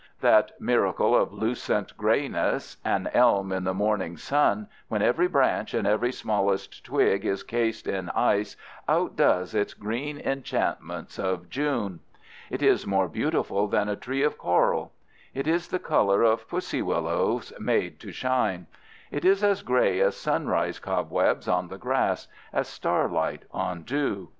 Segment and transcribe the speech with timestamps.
[0.21, 5.85] That miracle of lucent grayness, an elm in the morning sun, when every branch and
[5.85, 8.57] every smallest twig is cased in ice
[8.89, 11.99] outdoes its green enchantments of June.
[12.49, 14.91] It is more beautiful than a tree of coral.
[15.35, 18.65] It is the color of pussy willows made to shine.
[19.11, 24.29] It is as gray as sunrise cobwebs on the grass, as starlight on dew.